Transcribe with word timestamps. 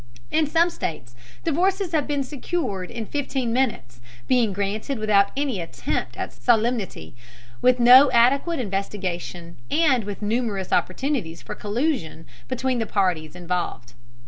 In 0.31 0.47
some 0.47 0.71
states 0.71 1.13
divorces 1.43 1.91
have 1.91 2.07
been 2.07 2.23
secured 2.23 2.89
in 2.89 3.05
fifteen 3.05 3.53
minutes, 3.53 4.01
being 4.27 4.51
granted 4.51 4.97
without 4.97 5.29
any 5.37 5.61
attempt 5.61 6.17
at 6.17 6.33
solemnity, 6.33 7.13
with 7.61 7.79
no 7.79 8.09
adequate 8.09 8.59
investigation, 8.59 9.57
and 9.69 10.03
with 10.03 10.23
numerous 10.23 10.71
opportunities 10.73 11.43
for 11.43 11.53
collusion 11.53 12.25
between 12.47 12.79
the 12.79 12.87
parties 12.87 13.35
involved. 13.35 13.93